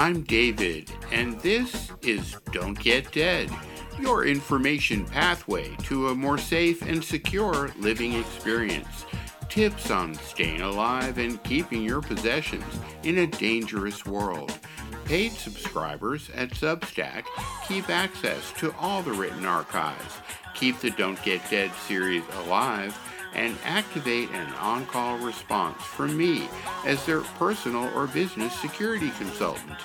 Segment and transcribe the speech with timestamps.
[0.00, 3.50] I'm David, and this is Don't Get Dead,
[3.98, 9.04] your information pathway to a more safe and secure living experience.
[9.50, 12.64] Tips on staying alive and keeping your possessions
[13.02, 14.58] in a dangerous world.
[15.04, 17.24] Paid subscribers at Substack
[17.68, 20.16] keep access to all the written archives,
[20.54, 22.98] keep the Don't Get Dead series alive,
[23.34, 26.48] and activate an on call response from me
[26.84, 29.78] as their personal or business security consultant.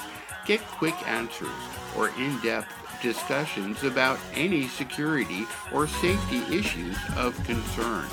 [0.46, 1.50] Get quick answers
[1.98, 8.06] or in depth discussions about any security or safety issues of concern.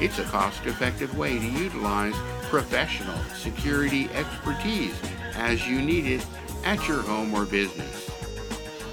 [0.00, 2.14] It's a cost effective way to utilize
[2.44, 4.94] professional security expertise
[5.34, 6.26] as you need it
[6.64, 8.10] at your home or business.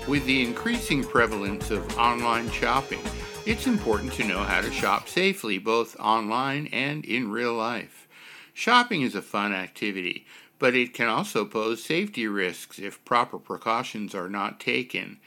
[0.08, 3.02] With the increasing prevalence of online shopping,
[3.46, 8.06] it's important to know how to shop safely both online and in real life.
[8.54, 10.26] Shopping is a fun activity,
[10.60, 15.18] but it can also pose safety risks if proper precautions are not taken.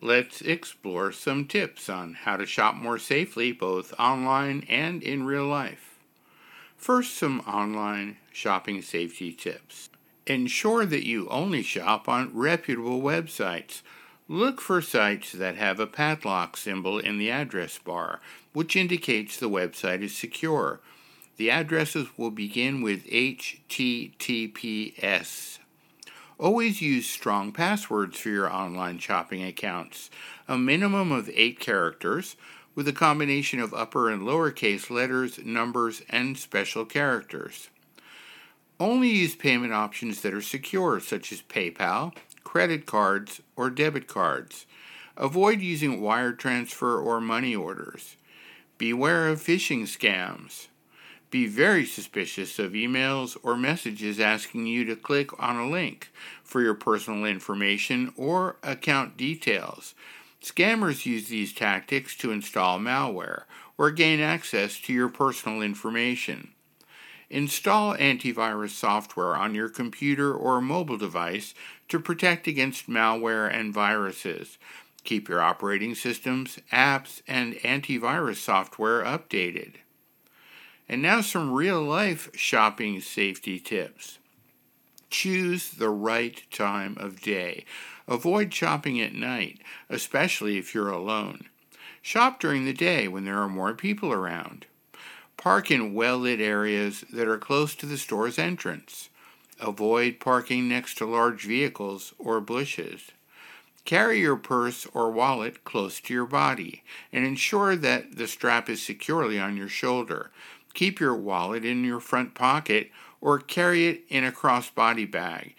[0.00, 5.46] Let's explore some tips on how to shop more safely both online and in real
[5.46, 5.98] life.
[6.78, 9.90] First, some online shopping safety tips.
[10.26, 13.82] Ensure that you only shop on reputable websites
[14.30, 18.20] Look for sites that have a padlock symbol in the address bar,
[18.52, 20.80] which indicates the website is secure.
[21.38, 23.78] The addresses will begin with HTTPS.
[26.38, 30.10] Always use strong passwords for your online shopping accounts,
[30.46, 32.36] a minimum of eight characters,
[32.74, 37.70] with a combination of upper and lowercase letters, numbers, and special characters.
[38.78, 42.14] Only use payment options that are secure, such as PayPal,
[42.48, 44.64] credit cards, or debit cards.
[45.18, 48.16] Avoid using wire transfer or money orders.
[48.78, 50.68] Beware of phishing scams.
[51.30, 56.10] Be very suspicious of emails or messages asking you to click on a link
[56.42, 59.94] for your personal information or account details.
[60.42, 63.42] Scammers use these tactics to install malware
[63.76, 66.52] or gain access to your personal information.
[67.30, 71.52] Install antivirus software on your computer or mobile device
[71.88, 74.56] to protect against malware and viruses.
[75.04, 79.74] Keep your operating systems, apps, and antivirus software updated.
[80.88, 84.18] And now some real life shopping safety tips.
[85.10, 87.64] Choose the right time of day.
[88.06, 89.60] Avoid shopping at night,
[89.90, 91.48] especially if you're alone.
[92.00, 94.66] Shop during the day when there are more people around.
[95.38, 99.08] Park in well lit areas that are close to the store's entrance.
[99.60, 103.12] Avoid parking next to large vehicles or bushes.
[103.84, 106.82] Carry your purse or wallet close to your body
[107.12, 110.30] and ensure that the strap is securely on your shoulder.
[110.74, 115.54] Keep your wallet in your front pocket or carry it in a crossbody bag.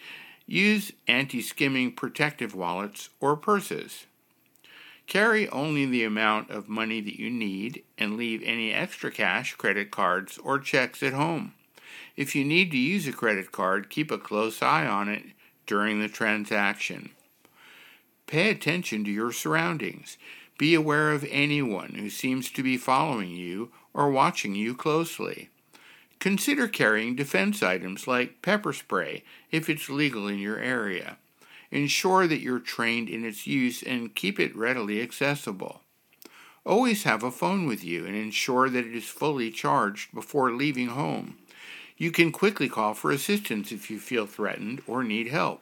[0.46, 4.06] Use anti skimming protective wallets or purses.
[5.09, 9.90] Carry only the amount of money that you need and leave any extra cash, credit
[9.90, 11.56] cards, or checks at home.
[12.16, 15.24] If you need to use a credit card, keep a close eye on it
[15.66, 17.09] during the transaction.
[18.28, 20.19] Pay attention to your surroundings.
[20.59, 25.50] Be aware of anyone who seems to be following you or watching you closely.
[26.19, 31.18] Consider carrying defense items like pepper spray if it's legal in your area.
[31.72, 35.81] Ensure that you're trained in its use and keep it readily accessible.
[36.66, 40.88] Always have a phone with you and ensure that it is fully charged before leaving
[40.88, 41.38] home.
[41.97, 45.62] You can quickly call for assistance if you feel threatened or need help.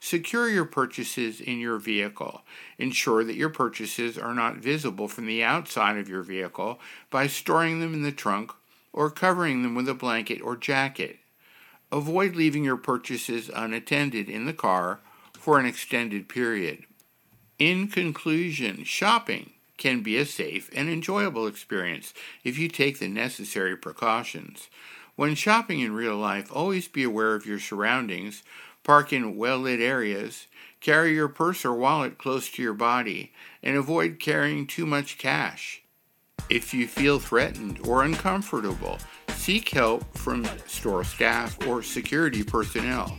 [0.00, 2.42] Secure your purchases in your vehicle.
[2.78, 6.80] Ensure that your purchases are not visible from the outside of your vehicle
[7.10, 8.50] by storing them in the trunk
[8.92, 11.18] or covering them with a blanket or jacket.
[11.92, 15.00] Avoid leaving your purchases unattended in the car
[15.32, 16.84] for an extended period.
[17.58, 23.76] In conclusion, shopping can be a safe and enjoyable experience if you take the necessary
[23.76, 24.68] precautions.
[25.16, 28.42] When shopping in real life, always be aware of your surroundings,
[28.84, 30.46] park in well lit areas,
[30.80, 33.32] carry your purse or wallet close to your body,
[33.62, 35.82] and avoid carrying too much cash.
[36.48, 38.98] If you feel threatened or uncomfortable,
[39.50, 43.18] Seek help from store staff or security personnel.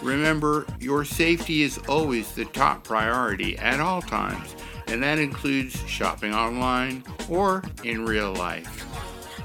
[0.00, 4.54] Remember, your safety is always the top priority at all times,
[4.86, 8.86] and that includes shopping online or in real life.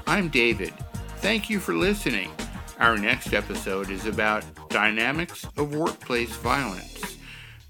[0.06, 0.72] I'm David.
[1.16, 2.30] Thank you for listening.
[2.78, 7.16] Our next episode is about dynamics of workplace violence.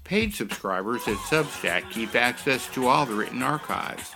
[0.03, 4.11] Paid subscribers at Substack keep access to all the written archives.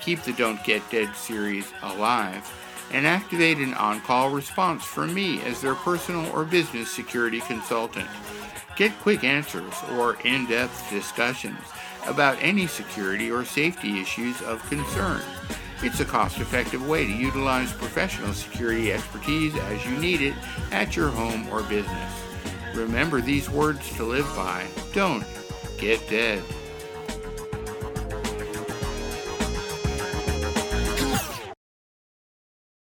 [0.00, 2.50] Keep the Don't Get Dead series alive
[2.92, 8.08] and activate an on call response from me as their personal or business security consultant.
[8.76, 11.58] Get quick answers or in depth discussions
[12.06, 15.20] about any security or safety issues of concern.
[15.82, 20.34] It's a cost effective way to utilize professional security expertise as you need it
[20.72, 22.12] at your home or business.
[22.74, 24.66] Remember these words to live by.
[24.92, 25.24] Don't
[25.78, 26.42] get dead.